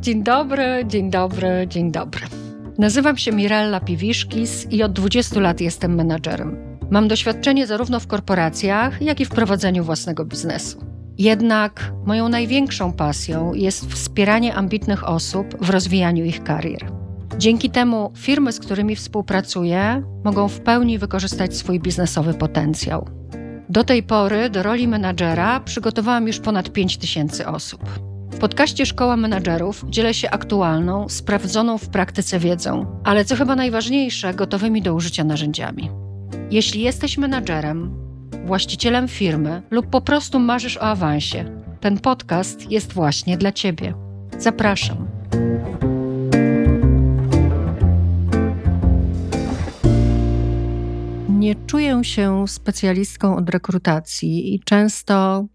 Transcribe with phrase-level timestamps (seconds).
[0.00, 2.26] Dzień dobry, dzień dobry, dzień dobry.
[2.78, 6.78] Nazywam się Mirella Piwiszkis i od 20 lat jestem menadżerem.
[6.90, 10.84] Mam doświadczenie zarówno w korporacjach, jak i w prowadzeniu własnego biznesu.
[11.18, 16.92] Jednak moją największą pasją jest wspieranie ambitnych osób w rozwijaniu ich karier.
[17.38, 23.22] Dzięki temu firmy, z którymi współpracuję, mogą w pełni wykorzystać swój biznesowy potencjał.
[23.72, 27.80] Do tej pory do roli menadżera przygotowałam już ponad 5 tysięcy osób.
[28.30, 34.34] W podcaście Szkoła Menadżerów dzielę się aktualną, sprawdzoną w praktyce wiedzą, ale co chyba najważniejsze,
[34.34, 35.90] gotowymi do użycia narzędziami.
[36.50, 37.94] Jeśli jesteś menadżerem,
[38.44, 41.44] właścicielem firmy lub po prostu marzysz o awansie,
[41.80, 43.94] ten podcast jest właśnie dla Ciebie.
[44.38, 45.21] Zapraszam.
[51.42, 55.46] Nie czuję się specjalistką od rekrutacji i często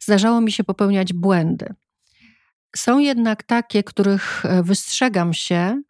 [0.00, 1.74] zdarzało mi się popełniać błędy.
[2.76, 5.82] Są jednak takie, których e, wystrzegam się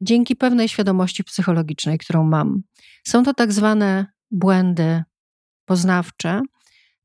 [0.00, 2.62] dzięki pewnej świadomości psychologicznej, którą mam.
[3.06, 5.02] Są to tak zwane błędy
[5.64, 6.40] poznawcze,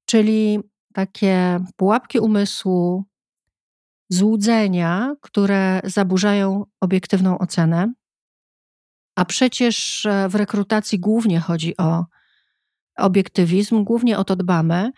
[0.06, 0.60] czyli
[0.94, 3.06] takie pułapki umysłu,
[4.10, 7.94] złudzenia, które zaburzają obiektywną ocenę.
[9.18, 12.06] A przecież e, w rekrutacji głównie chodzi o
[12.98, 14.92] obiektywizm, głównie o to dbamy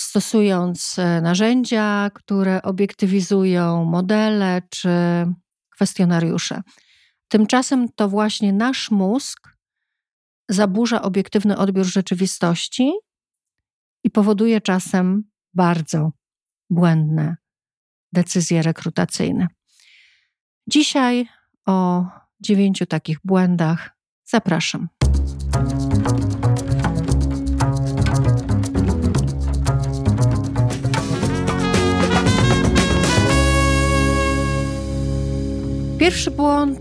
[0.00, 4.88] stosując e, narzędzia, które obiektywizują modele czy
[5.70, 6.62] kwestionariusze.
[7.28, 9.48] Tymczasem to właśnie nasz mózg
[10.48, 12.92] zaburza obiektywny odbiór rzeczywistości
[14.04, 15.22] i powoduje czasem
[15.54, 16.12] bardzo
[16.70, 17.36] błędne
[18.12, 19.46] decyzje rekrutacyjne.
[20.66, 21.28] Dzisiaj
[21.66, 22.04] o
[22.40, 24.88] dziewięciu takich błędach zapraszam.
[35.98, 36.78] Pierwszy błąd,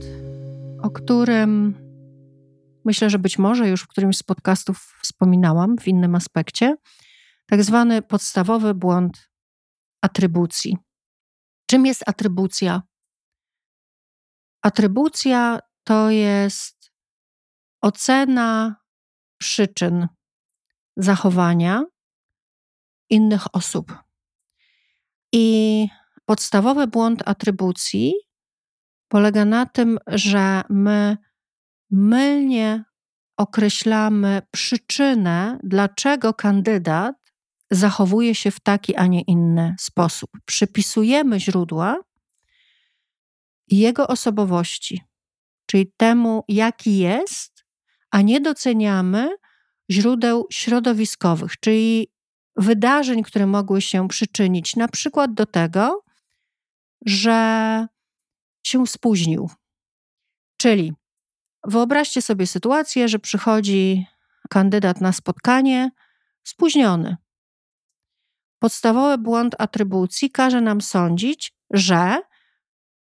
[0.81, 1.75] o którym
[2.85, 6.75] myślę, że być może już w którymś z podcastów wspominałam w innym aspekcie,
[7.45, 9.29] tak zwany podstawowy błąd
[10.01, 10.77] atrybucji.
[11.69, 12.81] Czym jest atrybucja?
[14.65, 16.91] Atrybucja to jest
[17.81, 18.75] ocena
[19.37, 20.07] przyczyn
[20.97, 21.85] zachowania
[23.09, 23.97] innych osób.
[25.33, 25.87] I
[26.25, 28.13] podstawowy błąd atrybucji
[29.07, 31.17] polega na tym, że my
[31.91, 32.83] mylnie
[33.37, 37.15] określamy przyczynę, dlaczego kandydat
[37.71, 40.29] zachowuje się w taki, a nie inny sposób.
[40.45, 41.97] Przypisujemy źródła
[43.67, 45.01] jego osobowości,
[45.65, 47.65] czyli temu, jaki jest,
[48.11, 49.29] a nie doceniamy
[49.91, 52.07] źródeł środowiskowych, czyli
[52.55, 56.03] wydarzeń, które mogły się przyczynić na przykład do tego,
[57.05, 57.87] że
[58.63, 59.49] się spóźnił.
[60.57, 60.93] Czyli
[61.63, 64.05] wyobraźcie sobie sytuację, że przychodzi
[64.49, 65.91] kandydat na spotkanie
[66.43, 67.17] spóźniony.
[68.59, 72.17] Podstawowy błąd atrybucji każe nam sądzić, że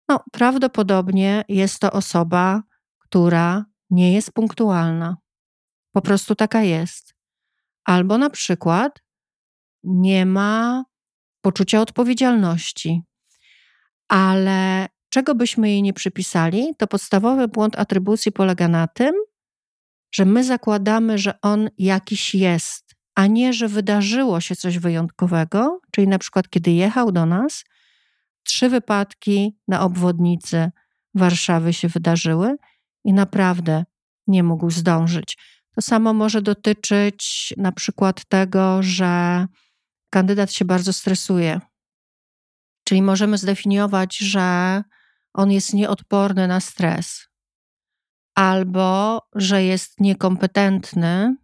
[0.09, 2.63] no, prawdopodobnie jest to osoba,
[2.99, 5.17] która nie jest punktualna.
[5.93, 7.15] Po prostu taka jest.
[7.85, 9.03] Albo na przykład
[9.85, 10.85] nie ma
[11.41, 13.03] poczucia odpowiedzialności,
[14.09, 19.15] ale czego byśmy jej nie przypisali, to podstawowy błąd atrybucji polega na tym,
[20.15, 26.09] że my zakładamy, że on jakiś jest, a nie, że wydarzyło się coś wyjątkowego, czyli
[26.09, 27.65] na przykład kiedy jechał do nas,
[28.47, 30.71] trzy wypadki na obwodnicy
[31.15, 32.57] Warszawy się wydarzyły
[33.05, 33.85] i naprawdę
[34.27, 35.39] nie mógł zdążyć.
[35.75, 39.47] To samo może dotyczyć na przykład tego, że
[40.11, 41.61] kandydat się bardzo stresuje.
[42.85, 44.83] Czyli możemy zdefiniować, że
[45.35, 47.29] on jest nieodporny na stres,
[48.35, 51.37] albo że jest niekompetentny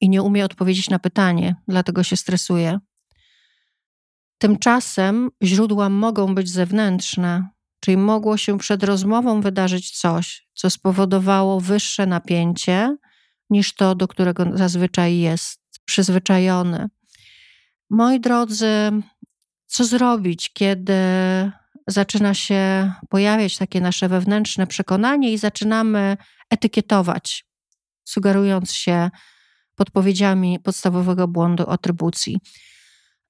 [0.00, 2.78] i nie umie odpowiedzieć na pytanie, dlatego się stresuje.
[4.44, 7.48] Tymczasem źródła mogą być zewnętrzne,
[7.80, 12.96] czyli mogło się przed rozmową wydarzyć coś, co spowodowało wyższe napięcie
[13.50, 16.88] niż to, do którego zazwyczaj jest przyzwyczajony.
[17.90, 18.90] Moi drodzy,
[19.66, 20.94] co zrobić, kiedy
[21.86, 26.16] zaczyna się pojawiać takie nasze wewnętrzne przekonanie i zaczynamy
[26.50, 27.46] etykietować,
[28.04, 29.10] sugerując się
[29.74, 32.38] podpowiedziami podstawowego błędu atrybucji.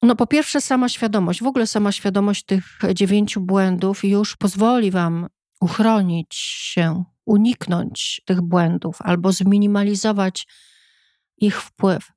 [0.04, 5.28] No, po pierwsze, sama świadomość, w ogóle sama świadomość tych dziewięciu błędów już pozwoli Wam
[5.60, 10.46] uchronić się, uniknąć tych błędów albo zminimalizować
[11.36, 12.12] ich wpływ.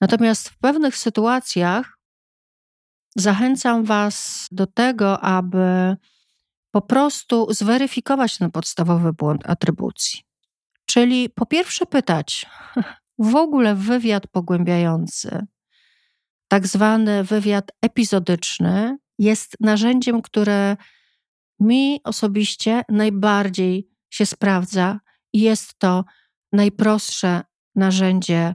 [0.00, 1.98] Natomiast w pewnych sytuacjach
[3.16, 5.96] zachęcam Was do tego, aby
[6.70, 10.20] po prostu zweryfikować ten podstawowy błąd atrybucji.
[10.86, 12.46] Czyli po pierwsze pytać,
[13.18, 15.46] w ogóle wywiad pogłębiający,
[16.50, 20.76] tak zwany wywiad epizodyczny, jest narzędziem, które
[21.60, 25.00] mi osobiście najbardziej się sprawdza
[25.32, 26.04] i jest to
[26.52, 27.42] najprostsze
[27.74, 28.54] narzędzie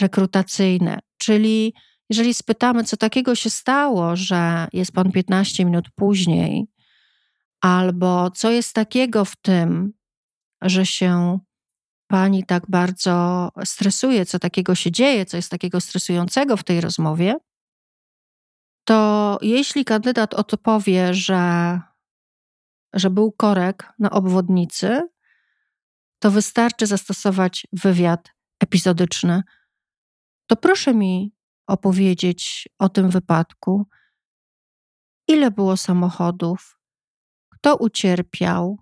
[0.00, 0.98] rekrutacyjne.
[1.18, 1.74] Czyli
[2.10, 6.66] jeżeli spytamy, co takiego się stało, że jest pan 15 minut później,
[7.60, 9.92] albo co jest takiego w tym,
[10.62, 11.38] że się
[12.08, 17.36] pani tak bardzo stresuje, co takiego się dzieje, co jest takiego stresującego w tej rozmowie,
[18.88, 21.80] to jeśli kandydat odpowie, że,
[22.94, 25.08] że był korek na obwodnicy,
[26.18, 28.28] to wystarczy zastosować wywiad
[28.60, 29.42] epizodyczny.
[30.46, 31.34] To proszę mi
[31.66, 33.86] opowiedzieć o tym wypadku.
[35.28, 36.78] Ile było samochodów?
[37.52, 38.78] Kto ucierpiał?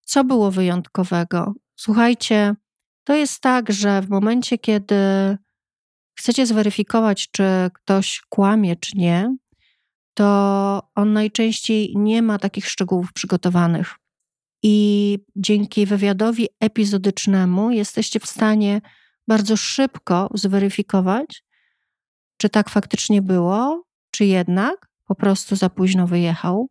[0.00, 1.54] Co było wyjątkowego?
[1.80, 2.54] Słuchajcie,
[3.04, 4.96] to jest tak, że w momencie, kiedy
[6.18, 7.44] chcecie zweryfikować, czy
[7.74, 9.36] ktoś kłamie, czy nie,
[10.14, 13.94] to on najczęściej nie ma takich szczegółów przygotowanych.
[14.62, 18.80] I dzięki wywiadowi epizodycznemu jesteście w stanie
[19.28, 21.44] bardzo szybko zweryfikować,
[22.36, 26.68] czy tak faktycznie było, czy jednak po prostu za późno wyjechał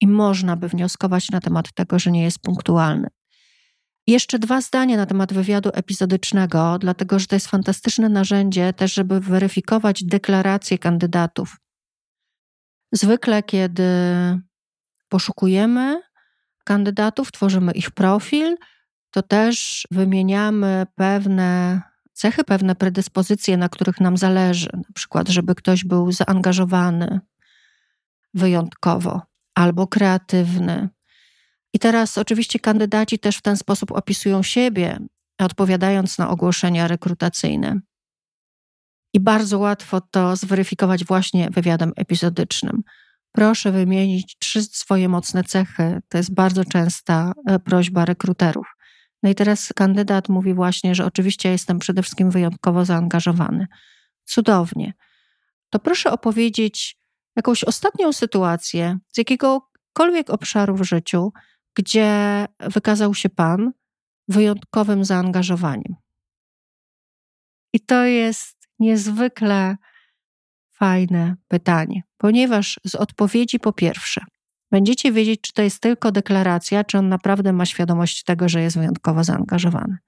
[0.00, 3.08] i można by wnioskować na temat tego, że nie jest punktualny.
[4.06, 9.20] Jeszcze dwa zdania na temat wywiadu epizodycznego, dlatego że to jest fantastyczne narzędzie też, żeby
[9.20, 11.56] weryfikować deklaracje kandydatów.
[12.92, 13.84] Zwykle, kiedy
[15.08, 16.02] poszukujemy
[16.64, 18.56] kandydatów, tworzymy ich profil,
[19.10, 21.80] to też wymieniamy pewne
[22.12, 24.68] cechy, pewne predyspozycje, na których nam zależy.
[24.72, 27.20] Na przykład, żeby ktoś był zaangażowany
[28.34, 29.22] wyjątkowo
[29.54, 30.88] albo kreatywny.
[31.74, 34.98] I teraz oczywiście kandydaci też w ten sposób opisują siebie,
[35.38, 37.80] odpowiadając na ogłoszenia rekrutacyjne.
[39.14, 42.82] I bardzo łatwo to zweryfikować właśnie wywiadem epizodycznym.
[43.32, 46.00] Proszę wymienić trzy swoje mocne cechy.
[46.08, 48.66] To jest bardzo częsta e, prośba rekruterów.
[49.22, 53.66] No i teraz kandydat mówi właśnie, że oczywiście jestem przede wszystkim wyjątkowo zaangażowany.
[54.24, 54.94] Cudownie.
[55.70, 56.96] To proszę opowiedzieć
[57.36, 61.32] jakąś ostatnią sytuację z jakiegokolwiek obszaru w życiu,
[61.74, 63.72] gdzie wykazał się Pan
[64.28, 65.96] wyjątkowym zaangażowaniem.
[67.72, 69.76] I to jest niezwykle
[70.70, 74.24] fajne pytanie, ponieważ z odpowiedzi po pierwsze,
[74.70, 78.78] będziecie wiedzieć, czy to jest tylko deklaracja, czy on naprawdę ma świadomość tego, że jest
[78.78, 79.98] wyjątkowo zaangażowany.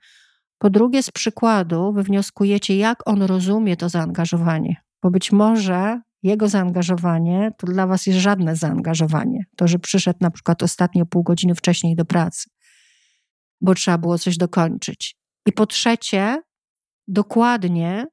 [0.59, 7.51] Po drugie, z przykładu wywnioskujecie, jak on rozumie to zaangażowanie, bo być może jego zaangażowanie
[7.59, 9.45] to dla was jest żadne zaangażowanie.
[9.57, 12.49] To, że przyszedł na przykład ostatnio pół godziny wcześniej do pracy,
[13.61, 15.17] bo trzeba było coś dokończyć.
[15.47, 16.43] I po trzecie,
[17.09, 18.07] dokładnie,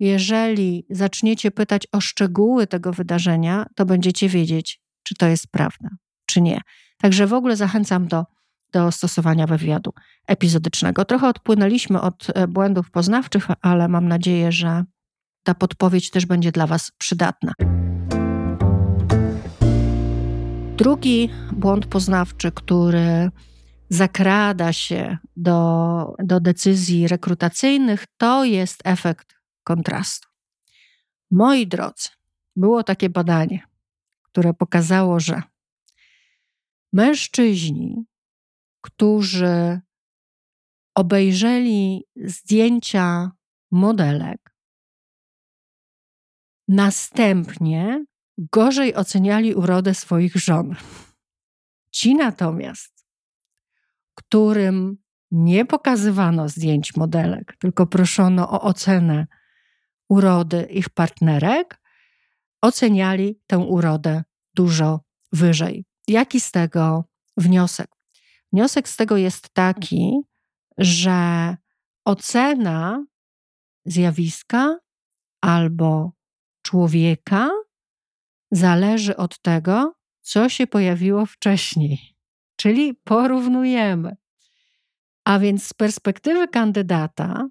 [0.00, 5.88] jeżeli zaczniecie pytać o szczegóły tego wydarzenia, to będziecie wiedzieć, czy to jest prawda,
[6.26, 6.60] czy nie.
[6.98, 8.24] Także w ogóle zachęcam do,
[8.72, 9.92] do stosowania wywiadu
[10.26, 11.04] epizodycznego.
[11.04, 14.84] Trochę odpłynęliśmy od e, błędów poznawczych, ale mam nadzieję, że
[15.44, 17.52] ta podpowiedź też będzie dla Was przydatna.
[20.76, 23.30] Drugi błąd poznawczy, który
[23.88, 30.28] zakrada się do, do decyzji rekrutacyjnych, to jest efekt kontrastu.
[31.30, 32.08] Moi drodzy,
[32.56, 33.66] było takie badanie,
[34.22, 35.42] które pokazało, że
[36.92, 38.04] mężczyźni,
[38.80, 39.80] którzy
[40.94, 43.30] obejrzeli zdjęcia
[43.70, 44.53] modelek,
[46.68, 48.04] Następnie
[48.38, 50.74] gorzej oceniali urodę swoich żon.
[51.90, 53.06] Ci natomiast,
[54.14, 54.96] którym
[55.30, 59.26] nie pokazywano zdjęć modelek, tylko proszono o ocenę
[60.08, 61.80] urody ich partnerek,
[62.62, 64.22] oceniali tę urodę
[64.54, 65.00] dużo
[65.32, 65.84] wyżej.
[66.08, 67.04] Jaki z tego
[67.36, 67.90] wniosek?
[68.52, 70.20] Wniosek z tego jest taki,
[70.78, 71.56] że
[72.04, 73.04] ocena
[73.84, 74.78] zjawiska
[75.40, 76.12] albo
[76.64, 77.50] człowieka
[78.50, 81.98] zależy od tego, co się pojawiło wcześniej.
[82.56, 84.16] Czyli porównujemy.
[85.24, 87.48] A więc z perspektywy kandydata,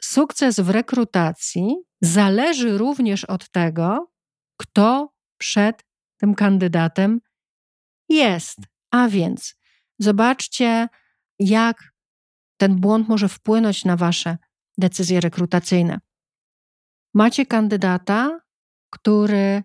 [0.00, 4.12] sukces w rekrutacji zależy również od tego,
[4.56, 5.84] kto przed
[6.16, 7.20] tym kandydatem
[8.08, 8.58] jest.
[8.90, 9.54] A więc
[9.98, 10.88] zobaczcie,
[11.38, 11.92] jak
[12.56, 14.38] ten błąd może wpłynąć na Wasze
[14.78, 15.98] decyzje rekrutacyjne.
[17.14, 18.40] macie kandydata,
[18.90, 19.62] który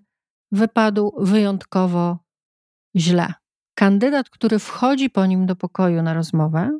[0.51, 2.19] wypadł wyjątkowo
[2.95, 3.33] źle.
[3.75, 6.79] Kandydat, który wchodzi po nim do pokoju na rozmowę,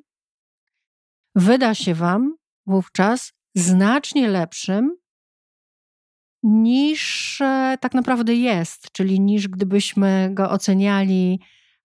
[1.35, 2.35] wyda się Wam
[2.65, 4.97] wówczas znacznie lepszym
[6.43, 11.39] niż e, tak naprawdę jest, czyli niż gdybyśmy go oceniali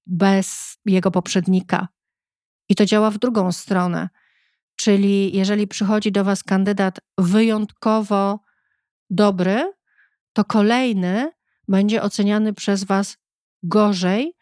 [0.07, 1.89] bez jego poprzednika.
[2.69, 4.09] I to działa w drugą stronę.
[4.77, 8.41] Czyli jeżeli przychodzi do Was kandydat wyjątkowo
[9.11, 9.73] dobry,
[10.33, 11.33] to kolejny
[11.69, 13.19] będzie oceniany przez Was
[13.63, 14.33] gorzej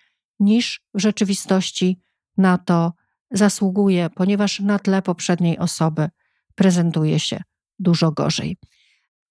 [0.41, 2.01] niż w rzeczywistości
[2.37, 2.93] na to
[3.31, 6.09] zasługuje, ponieważ na tle poprzedniej osoby
[6.55, 7.43] prezentuje się
[7.79, 8.57] dużo gorzej.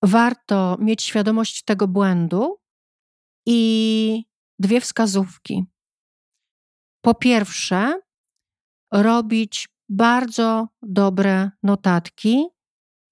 [0.02, 2.60] Warto mieć świadomość tego błędu
[3.46, 4.24] i
[4.60, 5.66] dwie wskazówki.
[7.02, 8.00] Po pierwsze,
[8.92, 12.46] robić bardzo dobre notatki,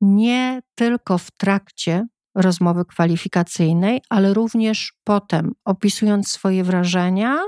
[0.01, 7.39] nie tylko w trakcie rozmowy kwalifikacyjnej, ale również potem, opisując swoje wrażenia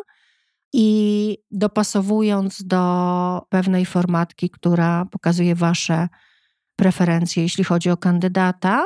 [0.74, 6.08] i dopasowując do pewnej formatki, która pokazuje Wasze
[6.75, 8.84] preferencje, jeśli chodzi o kandydata,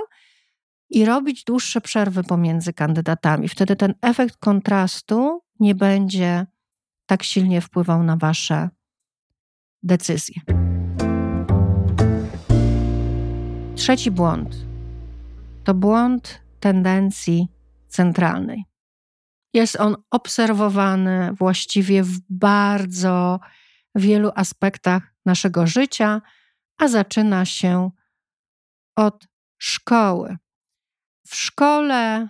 [0.92, 3.48] i robić dłuższe przerwy pomiędzy kandydatami.
[3.48, 6.46] Wtedy ten efekt kontrastu nie będzie
[7.06, 8.70] tak silnie wpływał na Wasze
[9.84, 10.42] decyzje.
[13.76, 14.71] Trzeci błąd
[15.64, 17.48] to błąd tendencji
[17.88, 18.64] centralnej.
[19.54, 23.40] Jest on obserwowany właściwie w bardzo
[23.96, 26.22] wielu aspektach naszego życia,
[26.78, 27.92] a zaczyna się
[28.96, 29.28] od
[29.58, 30.38] szkoły.
[31.28, 32.28] W szkole,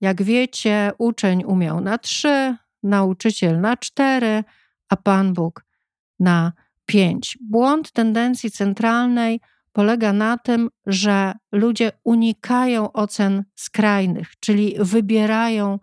[0.00, 4.44] jak wiecie, uczeń umiał na trzy, nauczyciel na cztery,
[4.88, 5.64] a Pan Bóg
[6.18, 6.52] na
[6.86, 7.38] pięć.
[7.40, 9.40] Błąd tendencji centralnej
[9.72, 15.78] polega na tym, że ludzie unikają ocen skrajnych, czyli wybierają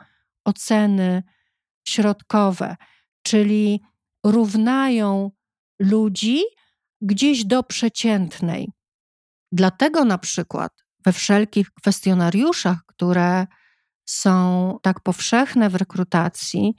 [0.46, 1.24] oceny
[1.88, 2.76] środkowe,
[3.24, 3.82] czyli
[4.24, 5.32] równają
[5.80, 6.42] ludzi
[7.02, 8.72] gdzieś do przeciętnej.
[9.52, 10.72] Dlatego na przykład
[11.06, 13.48] we wszelkich kwestionariuszach, które
[14.06, 16.74] są tak powszechne w rekrutacji,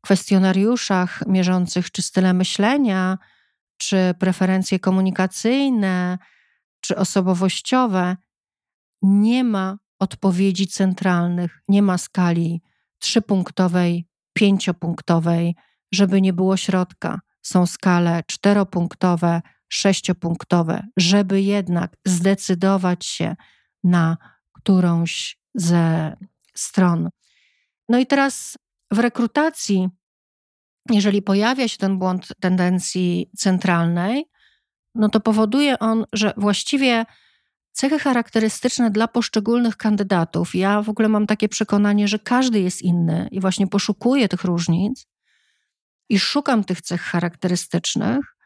[0.00, 3.18] kwestionariuszach mierzących czy style myślenia,
[3.76, 6.18] czy preferencje komunikacyjne,
[6.80, 8.16] czy osobowościowe,
[9.02, 12.62] nie ma odpowiedzi centralnych, nie ma skali
[12.98, 15.56] trzypunktowej, pięciopunktowej,
[15.92, 17.20] żeby nie było środka.
[17.42, 23.36] Są skale czteropunktowe, sześciopunktowe, żeby jednak zdecydować się
[23.84, 24.16] na
[24.52, 26.16] którąś ze
[26.54, 27.10] stron.
[27.88, 28.58] No i teraz
[28.90, 29.88] w rekrutacji,
[30.90, 34.24] jeżeli pojawia się ten błąd tendencji centralnej,
[35.00, 37.04] no to powoduje on, że właściwie
[37.72, 43.28] cechy charakterystyczne dla poszczególnych kandydatów, ja w ogóle mam takie przekonanie, że każdy jest inny
[43.30, 45.06] i właśnie poszukuję tych różnic
[46.08, 48.36] i szukam tych cech charakterystycznych.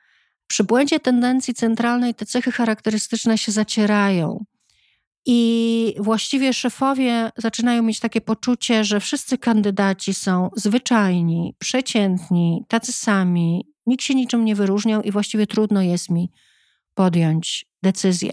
[0.46, 4.44] Przy błędzie tendencji centralnej te cechy charakterystyczne się zacierają.
[5.26, 13.73] I właściwie szefowie zaczynają mieć takie poczucie, że wszyscy kandydaci są zwyczajni, przeciętni, tacy sami,
[13.86, 16.30] nikt się niczym nie wyróżniał i właściwie trudno jest mi
[16.94, 18.32] podjąć decyzję.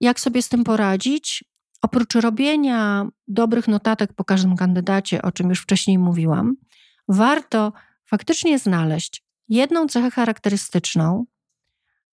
[0.00, 1.44] Jak sobie z tym poradzić?
[1.82, 6.56] Oprócz robienia dobrych notatek po każdym kandydacie, o czym już wcześniej mówiłam,
[7.08, 7.72] warto
[8.04, 11.24] faktycznie znaleźć jedną cechę charakterystyczną,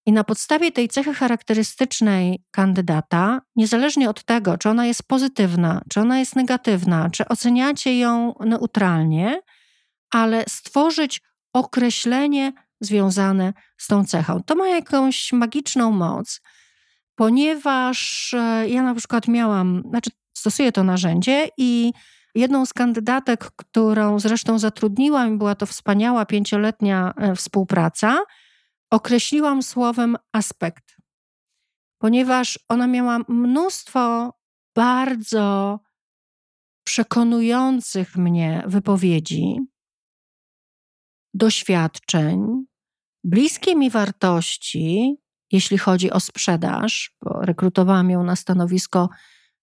[0.05, 5.99] i na podstawie tej cechy charakterystycznej kandydata, niezależnie od tego, czy ona jest pozytywna, czy
[5.99, 9.41] ona jest negatywna, czy oceniacie ją neutralnie,
[10.11, 11.21] ale stworzyć
[11.53, 14.43] określenie związane z tą cechą.
[14.43, 16.41] To ma jakąś magiczną moc,
[17.15, 21.93] ponieważ e, ja na przykład miałam, znaczy stosuję to narzędzie i
[22.35, 28.19] jedną z kandydatek, którą zresztą zatrudniłam, była to wspaniała pięcioletnia e, współpraca,
[28.91, 30.95] określiłam słowem aspekt,
[31.97, 34.33] ponieważ ona miała mnóstwo
[34.75, 35.79] bardzo
[36.83, 39.59] przekonujących mnie wypowiedzi,
[41.33, 42.65] doświadczeń,
[43.23, 45.15] bliskie mi wartości,
[45.51, 49.09] jeśli chodzi o sprzedaż, bo rekrutowałam ją na stanowisko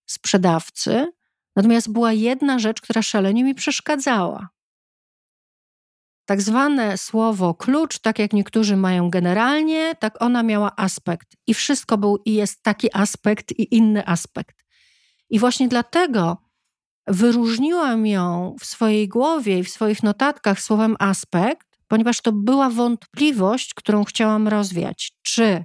[0.07, 1.13] sprzedawcy.
[1.57, 4.49] Natomiast była jedna rzecz, która szalenie mi przeszkadzała
[6.29, 11.37] tak zwane słowo klucz, tak jak niektórzy mają generalnie, tak ona miała aspekt.
[11.47, 14.65] I wszystko był i jest taki aspekt i inny aspekt.
[15.31, 16.37] I właśnie dlatego
[17.09, 23.75] wyróżniłam ją w swojej głowie i w swoich notatkach słowem aspekt, ponieważ to była wątpliwość,
[23.75, 25.13] którą chciałam rozwiać.
[25.23, 25.65] Czy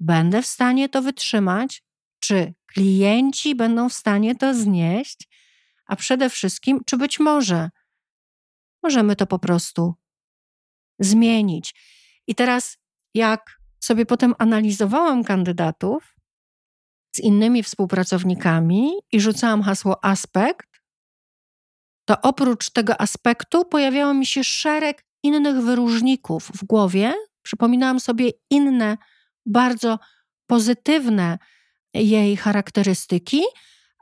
[0.00, 1.82] będę w stanie to wytrzymać,
[2.20, 5.28] czy klienci będą w stanie to znieść,
[5.86, 7.70] a przede wszystkim, czy być może
[8.82, 9.94] możemy to po prostu
[10.98, 11.74] zmienić.
[12.26, 12.78] I teraz,
[13.14, 16.17] jak sobie potem analizowałam kandydatów
[17.12, 20.68] z innymi współpracownikami i rzucałam hasło aspekt,
[22.04, 27.14] to oprócz tego aspektu pojawiało mi się szereg innych wyróżników w głowie.
[27.42, 28.96] Przypominałam sobie inne,
[29.46, 29.98] bardzo
[30.46, 31.38] pozytywne
[31.94, 33.42] jej charakterystyki,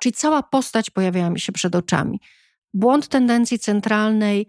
[0.02, 2.20] czyli cała postać pojawiała mi się przed oczami.
[2.74, 4.46] Błąd tendencji centralnej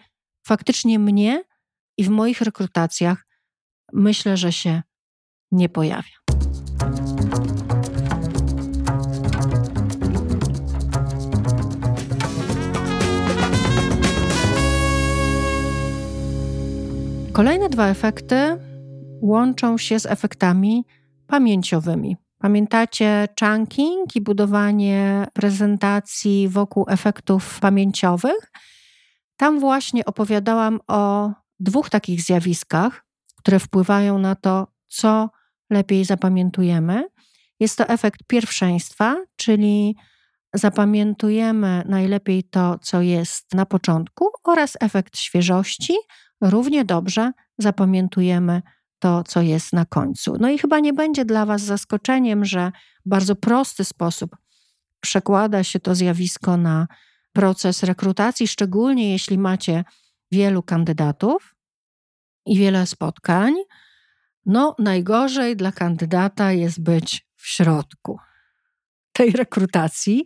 [0.47, 1.43] faktycznie mnie
[1.97, 3.27] i w moich rekrutacjach
[3.93, 4.81] myślę, że się
[5.51, 6.17] nie pojawia.
[17.37, 18.57] Kolejne dwa efekty
[19.21, 20.85] łączą się z efektami
[21.27, 22.17] pamięciowymi.
[22.39, 28.51] Pamiętacie chunking i budowanie prezentacji wokół efektów pamięciowych?
[29.35, 35.29] Tam właśnie opowiadałam o dwóch takich zjawiskach, które wpływają na to, co
[35.69, 37.07] lepiej zapamiętujemy.
[37.59, 39.95] Jest to efekt pierwszeństwa, czyli
[40.53, 45.93] zapamiętujemy najlepiej to, co jest na początku, oraz efekt świeżości,
[46.41, 48.61] równie dobrze zapamiętujemy
[48.99, 50.37] to, co jest na końcu.
[50.39, 52.71] No i chyba nie będzie dla Was zaskoczeniem, że
[53.05, 54.37] w bardzo prosty sposób
[54.99, 56.87] przekłada się to zjawisko na
[57.33, 59.83] proces rekrutacji, szczególnie jeśli macie
[60.31, 61.55] wielu kandydatów
[62.45, 63.53] i wiele spotkań.
[64.45, 68.19] No, najgorzej dla kandydata jest być w środku
[69.11, 70.25] tej rekrutacji,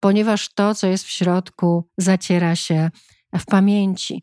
[0.00, 2.90] ponieważ to, co jest w środku, zaciera się
[3.38, 4.22] w pamięci.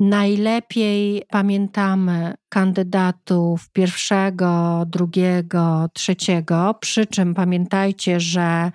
[0.00, 8.72] Najlepiej pamiętamy kandydatów pierwszego, drugiego, trzeciego, przy czym pamiętajcie, że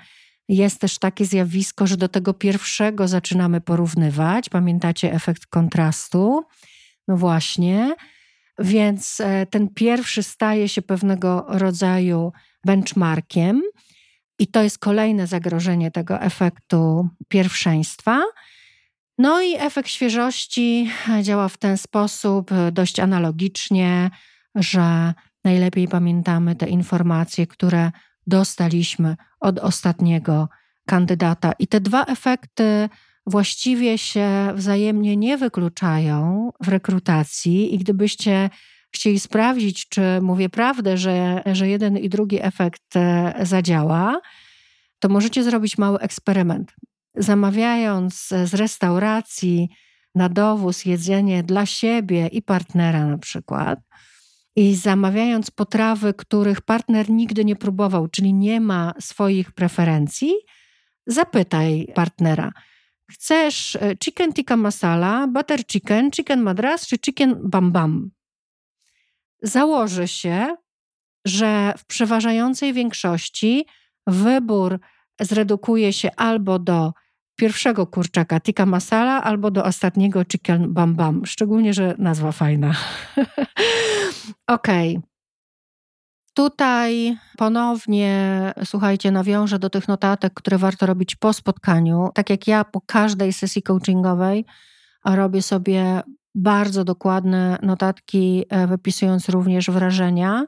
[0.49, 4.49] jest też takie zjawisko, że do tego pierwszego zaczynamy porównywać.
[4.49, 6.43] Pamiętacie efekt kontrastu?
[7.07, 7.95] No właśnie.
[8.59, 12.31] Więc e, ten pierwszy staje się pewnego rodzaju
[12.65, 13.61] benchmarkiem,
[14.39, 18.21] i to jest kolejne zagrożenie tego efektu pierwszeństwa.
[19.19, 24.09] No i efekt świeżości działa w ten sposób, dość analogicznie,
[24.55, 27.91] że najlepiej pamiętamy te informacje, które
[28.27, 30.49] dostaliśmy od ostatniego
[30.85, 31.51] kandydata.
[31.59, 32.89] I te dwa efekty
[33.25, 38.49] właściwie się wzajemnie nie wykluczają w rekrutacji, i gdybyście
[38.91, 44.21] chcieli sprawdzić, czy mówię prawdę, że, że jeden i drugi efekt e, zadziała,
[44.99, 46.73] to możecie zrobić mały eksperyment
[47.19, 49.69] zamawiając z restauracji
[50.15, 53.79] na dowóz jedzenie dla siebie i partnera na przykład,
[54.55, 60.33] i zamawiając potrawy, których partner nigdy nie próbował, czyli nie ma swoich preferencji,
[61.07, 62.51] zapytaj partnera.
[63.11, 68.11] Chcesz e, chicken tikka masala, butter chicken, chicken madras czy chicken bam bam?
[69.41, 70.55] Założy się,
[71.25, 73.65] że w przeważającej większości
[74.07, 74.79] wybór
[75.21, 76.93] zredukuje się albo do
[77.39, 81.25] pierwszego kurczaka tikka masala albo do ostatniego chicken bam bam.
[81.25, 82.73] Szczególnie, że nazwa fajna.
[84.47, 84.97] Okej.
[84.97, 85.09] Okay.
[86.33, 88.13] Tutaj ponownie,
[88.65, 92.09] słuchajcie, nawiążę do tych notatek, które warto robić po spotkaniu.
[92.13, 94.45] Tak jak ja po każdej sesji coachingowej
[95.05, 96.01] robię sobie
[96.35, 100.45] bardzo dokładne notatki, e, wypisując również wrażenia.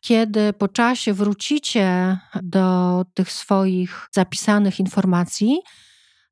[0.00, 5.58] Kiedy po czasie wrócicie do tych swoich zapisanych informacji,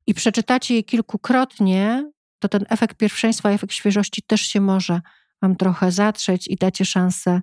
[0.07, 5.01] i przeczytacie je kilkukrotnie, to ten efekt pierwszeństwa, efekt świeżości też się może
[5.43, 7.41] Wam trochę zatrzeć i dacie szansę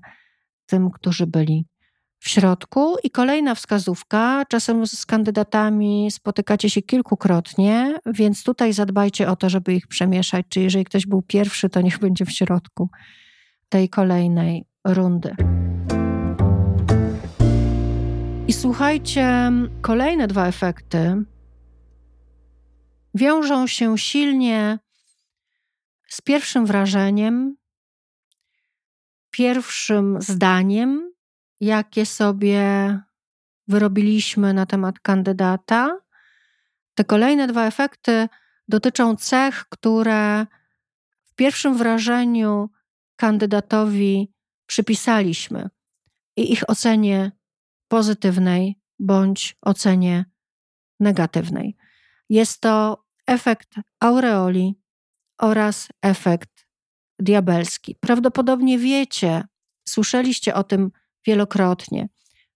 [0.66, 1.66] tym, którzy byli
[2.18, 2.96] w środku.
[3.02, 9.74] I kolejna wskazówka, czasem z kandydatami spotykacie się kilkukrotnie, więc tutaj zadbajcie o to, żeby
[9.74, 10.46] ich przemieszać.
[10.48, 12.90] Czyli jeżeli ktoś był pierwszy, to niech będzie w środku
[13.68, 15.36] tej kolejnej rundy.
[18.48, 21.24] I słuchajcie, kolejne dwa efekty,
[23.14, 24.78] wiążą się silnie
[26.08, 27.56] z pierwszym wrażeniem,
[29.30, 31.12] pierwszym zdaniem,
[31.60, 32.98] jakie sobie
[33.68, 36.00] wyrobiliśmy na temat kandydata.
[36.94, 38.28] Te kolejne dwa efekty
[38.68, 40.46] dotyczą cech, które
[41.24, 42.70] w pierwszym wrażeniu
[43.16, 44.32] kandydatowi
[44.66, 45.70] przypisaliśmy
[46.36, 47.32] i ich ocenie
[47.88, 50.24] pozytywnej bądź ocenie
[51.00, 51.76] negatywnej.
[52.30, 54.80] Jest to efekt aureoli
[55.38, 56.66] oraz efekt
[57.18, 57.96] diabelski.
[58.00, 59.44] Prawdopodobnie wiecie,
[59.88, 60.90] słyszeliście o tym
[61.26, 62.08] wielokrotnie,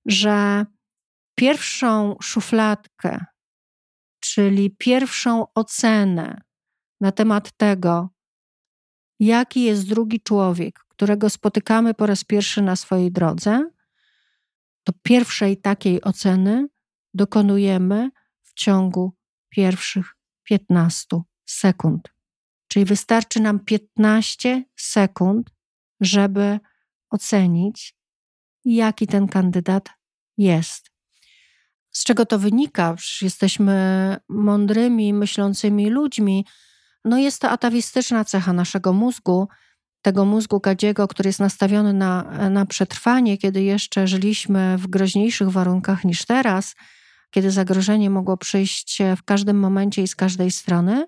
[0.07, 0.67] że
[1.35, 3.25] pierwszą szufladkę,
[4.21, 6.41] czyli pierwszą ocenę
[7.01, 8.09] na temat tego,
[9.21, 13.71] jaki jest drugi człowiek, którego spotykamy po raz pierwszy na swojej drodze,
[14.85, 16.67] to pierwszej takiej oceny
[17.15, 18.11] dokonujemy
[18.43, 19.13] w ciągu
[19.55, 22.14] pierwszych 15 sekund.
[22.69, 25.51] Czyli wystarczy nam 15 sekund,
[26.01, 26.61] żeby
[27.11, 27.97] ocenić,
[28.64, 29.90] jaki ten kandydat
[30.38, 30.90] jest.
[31.90, 32.95] Z czego to wynika?
[32.95, 36.47] Przecież jesteśmy mądrymi, myślącymi ludźmi.
[37.05, 39.49] No jest to atawistyczna cecha naszego mózgu,
[40.03, 46.05] tego mózgu gadziego, który jest nastawiony na, na przetrwanie, kiedy jeszcze żyliśmy w groźniejszych warunkach
[46.05, 46.75] niż teraz,
[47.35, 51.07] kiedy zagrożenie mogło przyjść w każdym momencie i z każdej strony,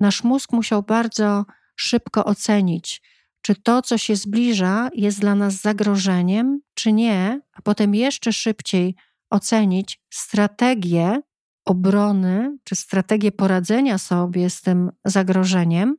[0.00, 1.44] nasz mózg musiał bardzo
[1.76, 3.02] szybko ocenić,
[3.42, 8.94] czy to, co się zbliża, jest dla nas zagrożeniem, czy nie, a potem jeszcze szybciej
[9.30, 11.20] ocenić strategię
[11.64, 15.96] obrony, czy strategię poradzenia sobie z tym zagrożeniem,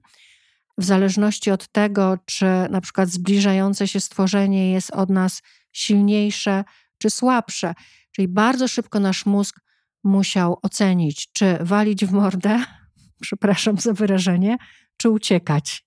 [0.77, 6.63] w zależności od tego, czy na przykład zbliżające się stworzenie jest od nas silniejsze
[6.97, 7.73] czy słabsze.
[8.19, 9.59] Czyli bardzo szybko nasz mózg
[10.03, 12.63] musiał ocenić, czy walić w mordę,
[13.21, 14.57] przepraszam za wyrażenie,
[14.97, 15.85] czy uciekać.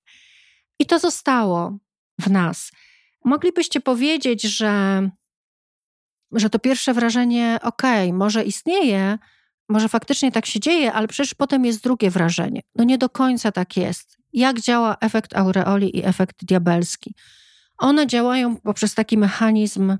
[0.78, 1.78] I to zostało
[2.20, 2.70] w nas.
[3.24, 5.10] Moglibyście powiedzieć, że,
[6.32, 9.18] że to pierwsze wrażenie, okej, okay, może istnieje,
[9.68, 12.60] może faktycznie tak się dzieje, ale przecież potem jest drugie wrażenie.
[12.74, 14.18] No nie do końca tak jest.
[14.32, 17.14] Jak działa efekt aureoli i efekt diabelski?
[17.78, 19.96] One działają poprzez taki mechanizm,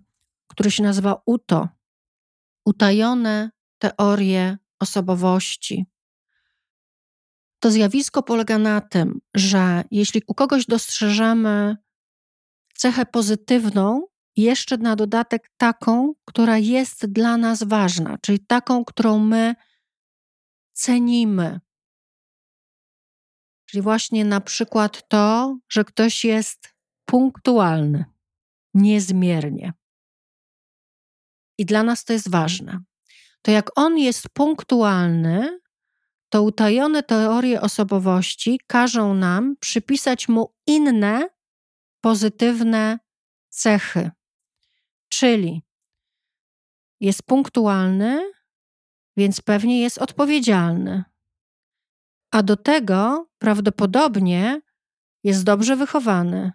[0.49, 1.69] który się nazywa UTO
[2.65, 5.87] utajone teorie osobowości.
[7.59, 11.77] To zjawisko polega na tym, że jeśli u kogoś dostrzeżemy
[12.75, 19.55] cechę pozytywną, jeszcze na dodatek taką, która jest dla nas ważna, czyli taką, którą my
[20.73, 21.61] cenimy.
[23.67, 28.05] Czyli właśnie na przykład to, że ktoś jest punktualny,
[28.75, 29.73] niezmiernie.
[31.63, 32.83] I dla nas to jest ważne.
[33.43, 35.61] To jak on jest punktualny,
[36.29, 41.29] to utajone teorie osobowości każą nam przypisać mu inne
[42.01, 42.99] pozytywne
[43.49, 44.11] cechy.
[45.09, 45.63] Czyli
[47.01, 48.33] jest punktualny,
[49.17, 51.05] więc pewnie jest odpowiedzialny.
[52.31, 54.61] A do tego prawdopodobnie
[55.25, 56.53] jest dobrze wychowany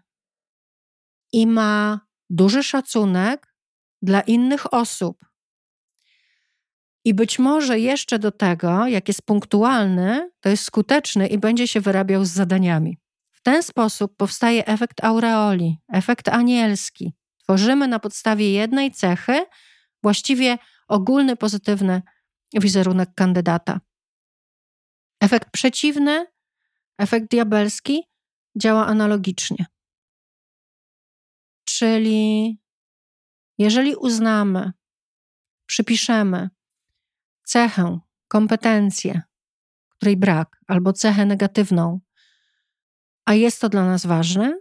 [1.32, 3.47] i ma duży szacunek
[4.02, 5.26] dla innych osób.
[7.06, 11.82] I być może jeszcze do tego, jak jest punktualny, to jest skuteczny i będzie się
[11.82, 12.98] wyrabiał z zadaniami.
[13.32, 17.14] W ten sposób powstaje efekt aureoli, efekt anielski.
[17.44, 19.46] Tworzymy na podstawie jednej cechy
[20.04, 20.58] właściwie
[20.88, 22.02] ogólny pozytywny
[22.54, 23.80] wizerunek kandydata.
[25.22, 26.26] Efekt przeciwny,
[26.98, 28.04] efekt diabelski
[28.58, 29.66] działa analogicznie.
[31.66, 32.58] Czyli
[33.58, 34.72] jeżeli uznamy,
[35.66, 36.50] przypiszemy
[37.44, 39.22] cechę, kompetencję,
[39.90, 42.00] której brak, albo cechę negatywną,
[43.26, 44.60] a jest to dla nas ważne,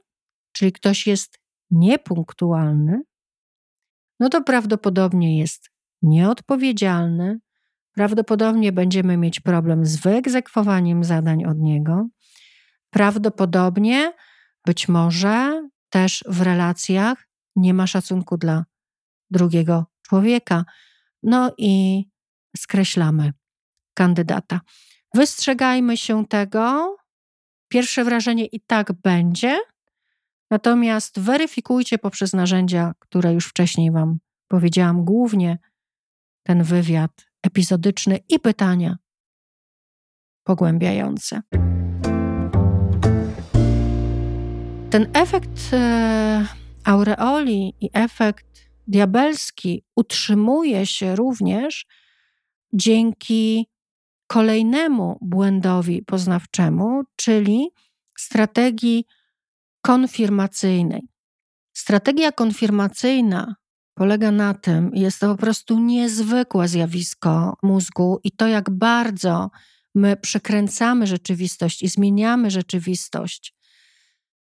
[0.52, 1.38] czyli ktoś jest
[1.70, 3.02] niepunktualny,
[4.20, 5.70] no to prawdopodobnie jest
[6.02, 7.38] nieodpowiedzialny,
[7.92, 12.08] prawdopodobnie będziemy mieć problem z wyegzekwowaniem zadań od niego,
[12.90, 14.12] prawdopodobnie
[14.66, 18.64] być może też w relacjach nie ma szacunku dla
[19.30, 20.64] drugiego człowieka.
[21.22, 22.04] No i
[22.56, 23.32] skreślamy
[23.94, 24.60] kandydata.
[25.14, 26.96] Wystrzegajmy się tego.
[27.68, 29.58] Pierwsze wrażenie i tak będzie,
[30.50, 35.58] natomiast weryfikujcie poprzez narzędzia, które już wcześniej Wam powiedziałam, głównie
[36.42, 37.10] ten wywiad
[37.42, 38.96] epizodyczny i pytania
[40.44, 41.42] pogłębiające.
[44.90, 46.46] Ten efekt e,
[46.84, 51.86] aureoli i efekt diabelski utrzymuje się również
[52.72, 53.66] dzięki
[54.26, 57.68] kolejnemu błędowi poznawczemu, czyli
[58.18, 59.04] strategii
[59.82, 61.08] konfirmacyjnej.
[61.72, 63.56] Strategia konfirmacyjna
[63.94, 69.50] polega na tym, jest to po prostu niezwykłe zjawisko mózgu i to, jak bardzo
[69.94, 73.54] my przekręcamy rzeczywistość i zmieniamy rzeczywistość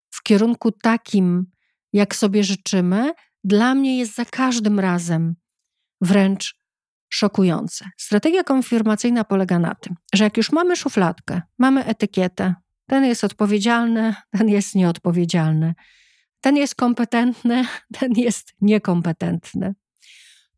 [0.09, 1.45] w kierunku takim,
[1.93, 3.11] jak sobie życzymy,
[3.47, 5.35] dla mnie jest za każdym razem
[6.01, 6.59] wręcz
[7.09, 7.89] szokujące.
[7.97, 12.55] Strategia konfirmacyjna polega na tym, że jak już mamy szufladkę, mamy etykietę,
[12.89, 15.73] ten jest odpowiedzialny, ten jest nieodpowiedzialny,
[16.41, 17.65] ten jest kompetentny,
[17.99, 19.75] ten jest niekompetentny,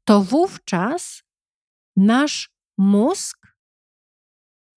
[0.03, 1.23] to wówczas
[1.95, 3.37] nasz mózg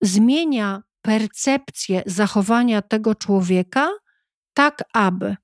[0.01, 3.91] zmienia percepcję zachowania tego człowieka
[4.55, 5.37] tak, aby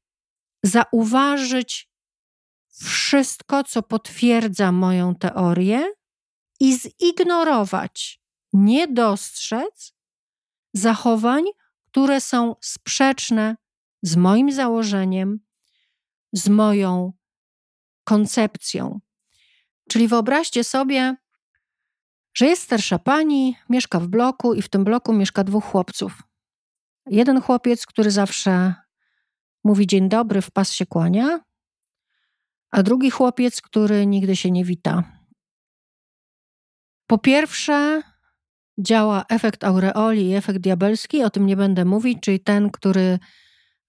[0.63, 1.88] zauważyć
[2.85, 5.93] wszystko, co potwierdza moją teorię
[6.61, 8.21] i zignorować,
[8.53, 9.93] nie dostrzec
[10.73, 11.45] zachowań,
[11.87, 13.57] które są sprzeczne
[14.03, 15.41] z moim założeniem,
[16.33, 17.13] z moją
[18.05, 19.01] koncepcją.
[19.89, 21.17] Czyli wyobraźcie sobie,
[22.35, 26.23] że jest starsza pani, mieszka w bloku i w tym bloku mieszka dwóch chłopców.
[27.07, 28.75] Jeden chłopiec, który zawsze
[29.65, 31.41] mówi dzień dobry, w pas się kłania,
[32.71, 35.05] a drugi chłopiec, który nigdy się nie wita.
[37.07, 38.03] Po pierwsze,
[38.79, 43.19] działa efekt aureoli i efekt diabelski, o tym nie będę mówić, czyli ten, który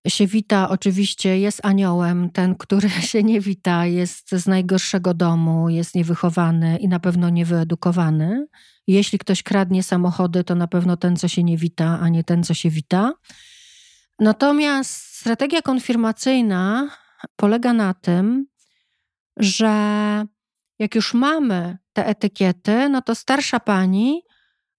[0.07, 5.95] się wita, oczywiście jest aniołem, ten, który się nie wita, jest z najgorszego domu, jest
[5.95, 8.47] niewychowany i na pewno niewyedukowany.
[8.87, 12.43] Jeśli ktoś kradnie samochody, to na pewno ten, co się nie wita, a nie ten,
[12.43, 13.13] co się wita.
[14.19, 16.89] Natomiast strategia konfirmacyjna
[17.35, 18.45] polega na tym,
[19.39, 20.25] że
[20.79, 24.21] jak już mamy te etykiety, no to starsza pani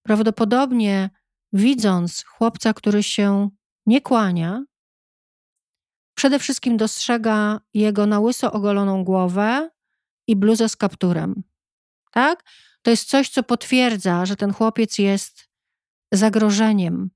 [0.03, 1.09] prawdopodobnie
[1.53, 3.49] widząc chłopca, który się
[3.85, 4.63] nie kłania,
[6.21, 9.69] przede wszystkim dostrzega jego na łyso ogoloną głowę
[10.27, 11.43] i bluzę z kapturem.
[12.11, 12.43] Tak?
[12.81, 15.49] To jest coś, co potwierdza, że ten chłopiec jest
[16.11, 17.09] zagrożeniem.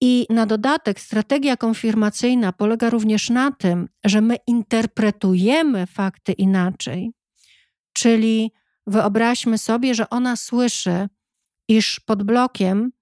[0.00, 7.12] I na dodatek strategia konfirmacyjna polega również na tym, że my interpretujemy fakty inaczej.
[7.92, 8.52] Czyli
[8.86, 11.08] wyobraźmy sobie, że ona słyszy,
[11.68, 12.92] iż pod blokiem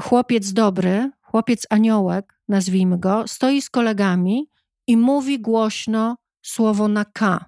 [0.00, 4.50] chłopiec dobry, chłopiec aniołek, nazwijmy go, stoi z kolegami
[4.86, 7.44] i mówi głośno słowo na K.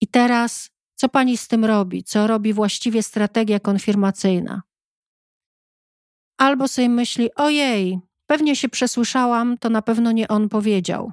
[0.00, 2.04] I teraz, co pani z tym robi?
[2.04, 4.62] Co robi właściwie strategia konfirmacyjna?
[6.38, 11.12] Albo sobie myśli: Ojej, pewnie się przesłyszałam, to na pewno nie on powiedział.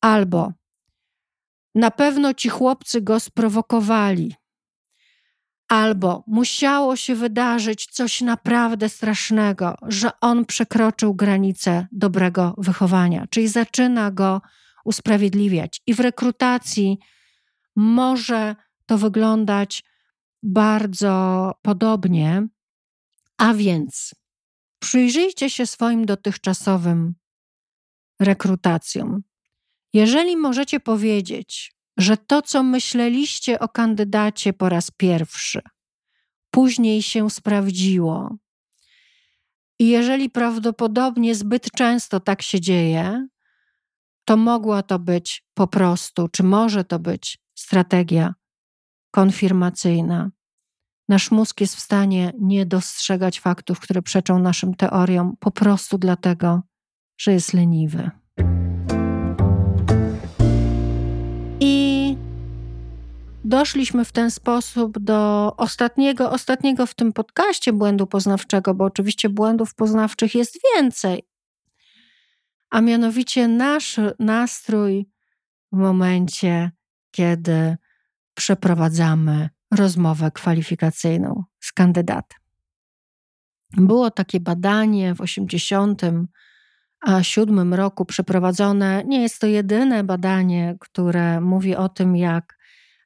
[0.00, 0.52] Albo
[1.74, 4.34] na pewno ci chłopcy go sprowokowali.
[5.68, 14.10] Albo musiało się wydarzyć coś naprawdę strasznego, że on przekroczył granicę dobrego wychowania, czyli zaczyna
[14.10, 14.40] go
[14.84, 15.82] usprawiedliwiać.
[15.86, 16.98] I w rekrutacji
[17.76, 19.84] może to wyglądać
[20.42, 22.46] bardzo podobnie.
[23.38, 24.14] A więc
[24.78, 27.14] przyjrzyjcie się swoim dotychczasowym
[28.20, 29.22] rekrutacjom.
[29.92, 35.60] Jeżeli możecie powiedzieć, że to, co myśleliście o kandydacie po raz pierwszy,
[36.50, 38.36] później się sprawdziło,
[39.78, 43.26] i jeżeli prawdopodobnie zbyt często tak się dzieje,
[44.24, 48.34] to mogła to być po prostu, czy może to być strategia
[49.10, 50.30] konfirmacyjna.
[51.08, 56.62] Nasz mózg jest w stanie nie dostrzegać faktów, które przeczą naszym teoriom, po prostu dlatego,
[57.18, 58.10] że jest leniwy.
[61.60, 62.16] I
[63.44, 69.74] doszliśmy w ten sposób do ostatniego, ostatniego w tym podcaście błędu poznawczego, bo oczywiście błędów
[69.74, 71.28] poznawczych jest więcej.
[72.70, 75.08] A mianowicie nasz nastrój
[75.72, 76.70] w momencie,
[77.10, 77.76] kiedy
[78.34, 82.38] przeprowadzamy rozmowę kwalifikacyjną z kandydatem.
[83.76, 89.02] Było takie badanie w 1987 roku przeprowadzone.
[89.06, 92.58] Nie jest to jedyne badanie, które mówi o tym, jak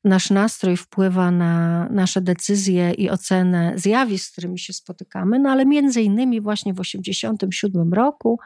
[0.05, 5.67] nasz nastrój wpływa na nasze decyzje i ocenę zjawisk, z którymi się spotykamy, no ale
[5.67, 8.39] między innymi właśnie w 1987 roku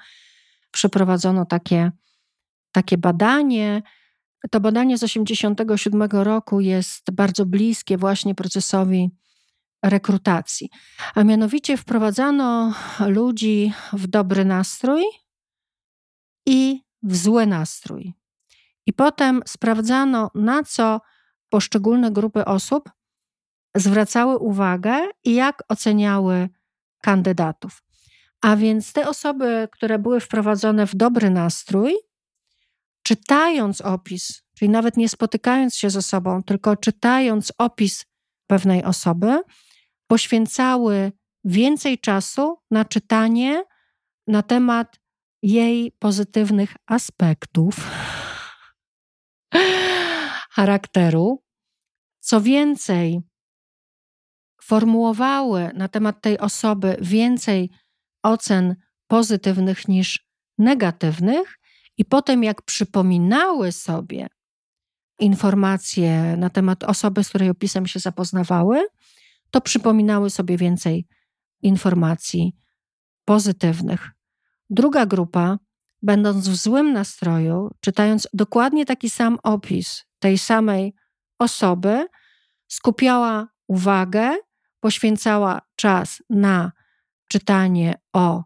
[0.70, 1.90] przeprowadzono takie,
[2.72, 3.82] takie badanie.
[4.50, 9.10] To badanie z 1987 roku jest bardzo bliskie właśnie procesowi
[9.82, 10.70] rekrutacji.
[11.14, 12.74] A mianowicie wprowadzano
[13.06, 15.02] ludzi w dobry nastrój
[16.46, 18.14] i w zły nastrój.
[18.86, 21.00] I potem sprawdzano, na co
[21.48, 22.90] poszczególne grupy osób
[23.76, 26.48] zwracały uwagę i jak oceniały
[27.02, 27.82] kandydatów.
[28.40, 31.94] A więc te osoby, które były wprowadzone w dobry nastrój,
[33.02, 38.04] czytając opis, czyli nawet nie spotykając się ze sobą, tylko czytając opis
[38.46, 39.40] pewnej osoby,
[40.06, 41.12] poświęcały
[41.44, 43.64] więcej czasu na czytanie
[44.26, 45.00] na temat
[45.42, 47.74] jej pozytywnych aspektów
[50.56, 51.42] charakteru.
[52.20, 53.20] Co więcej,
[54.62, 57.70] formułowały na temat tej osoby więcej
[58.22, 60.26] ocen pozytywnych niż
[60.58, 61.58] negatywnych,
[61.98, 64.28] i potem, jak przypominały sobie
[65.18, 68.84] informacje na temat osoby, z której opisem się zapoznawały,
[69.50, 71.06] to przypominały sobie więcej
[71.62, 72.56] informacji
[73.24, 74.10] pozytywnych.
[74.70, 75.58] Druga grupa,
[76.02, 80.94] będąc w złym nastroju, czytając dokładnie taki sam opis tej samej
[81.38, 82.06] osoby,
[82.68, 84.36] skupiała uwagę,
[84.80, 86.72] poświęcała czas na
[87.28, 88.42] czytanie o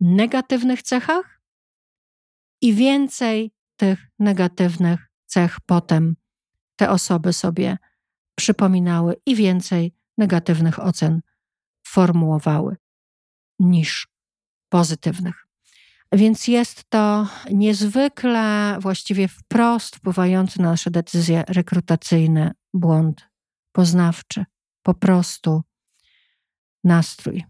[0.00, 1.41] negatywnych cechach
[2.62, 6.16] i więcej tych negatywnych cech potem
[6.76, 7.78] te osoby sobie
[8.34, 11.20] przypominały i więcej negatywnych ocen
[11.86, 12.76] formułowały
[13.58, 14.08] niż
[14.68, 15.46] pozytywnych.
[16.12, 23.28] Więc jest to niezwykle, właściwie wprost wpływający na nasze decyzje rekrutacyjne błąd
[23.72, 24.44] poznawczy,
[24.82, 25.62] po prostu
[26.84, 27.44] nastrój.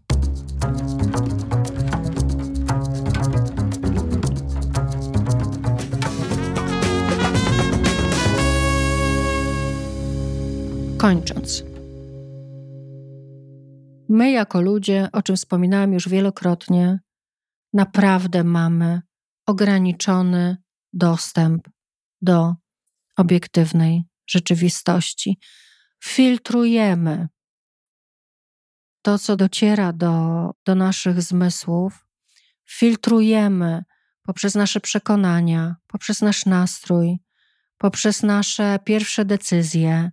[11.03, 11.63] Kończąc.
[14.09, 16.99] My, jako ludzie, o czym wspominałam już wielokrotnie,
[17.73, 19.01] naprawdę mamy
[19.45, 20.57] ograniczony
[20.93, 21.69] dostęp
[22.21, 22.53] do
[23.17, 25.39] obiektywnej rzeczywistości.
[26.03, 27.27] Filtrujemy
[29.01, 32.07] to, co dociera do, do naszych zmysłów,
[32.69, 33.83] filtrujemy
[34.21, 37.19] poprzez nasze przekonania, poprzez nasz nastrój,
[37.77, 40.11] poprzez nasze pierwsze decyzje.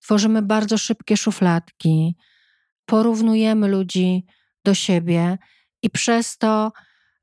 [0.00, 2.16] Tworzymy bardzo szybkie szufladki,
[2.86, 4.26] porównujemy ludzi
[4.64, 5.38] do siebie
[5.82, 6.72] i przez to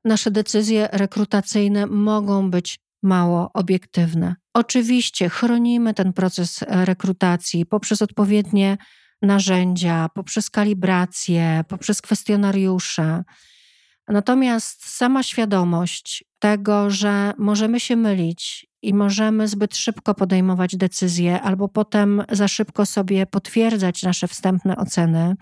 [0.04, 4.34] nasze decyzje rekrutacyjne mogą być mało obiektywne.
[4.54, 8.76] Oczywiście chronimy ten proces rekrutacji poprzez odpowiednie
[9.22, 13.24] narzędzia, poprzez kalibrację, poprzez kwestionariusze.
[14.08, 21.68] Natomiast sama świadomość tego, że możemy się mylić i możemy zbyt szybko podejmować decyzje, albo
[21.68, 25.34] potem za szybko sobie potwierdzać nasze wstępne oceny,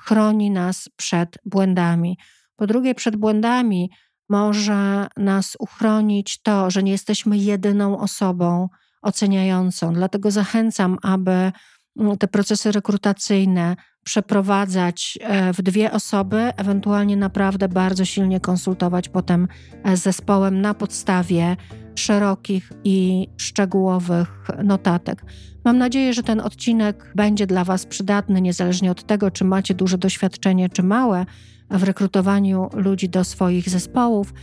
[0.00, 2.18] chroni nas przed błędami.
[2.56, 3.90] Po drugie, przed błędami
[4.28, 8.68] może nas uchronić to, że nie jesteśmy jedyną osobą
[9.02, 9.92] oceniającą.
[9.92, 11.52] Dlatego zachęcam, aby
[12.00, 19.48] mm, te procesy rekrutacyjne przeprowadzać e, w dwie osoby, ewentualnie naprawdę bardzo silnie konsultować potem
[19.84, 21.56] e, z zespołem na podstawie
[21.94, 25.24] szerokich i szczegółowych notatek.
[25.64, 29.98] Mam nadzieję, że ten odcinek będzie dla Was przydatny, niezależnie od tego, czy macie duże
[29.98, 31.26] doświadczenie, czy małe
[31.70, 34.34] w rekrutowaniu ludzi do swoich zespołów.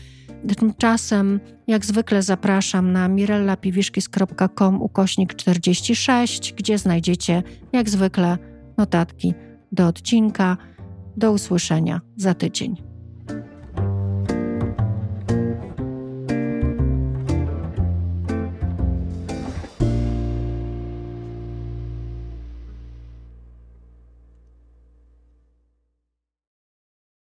[0.58, 7.44] Tymczasem, jak zwykle, zapraszam na mirellapiwiszkis.com ukośnik 46, gdzie znajdziecie,
[7.74, 8.38] jak zwykle,
[8.78, 9.34] notatki
[9.72, 10.58] do odcinka.
[11.18, 12.87] Do usłyszenia za tydzień.